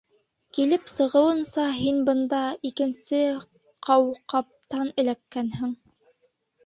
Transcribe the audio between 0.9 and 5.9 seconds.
сығыуынса, һин бында икенсе ҡауҡабтан эләккәнһең?